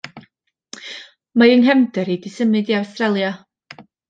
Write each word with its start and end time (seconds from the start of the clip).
Mae 1.41 1.51
'y 1.57 1.59
nghefndar 1.59 2.11
i 2.15 2.17
'di 2.25 2.33
symud 2.39 2.73
i 2.75 2.79
Awstralia. 2.79 3.31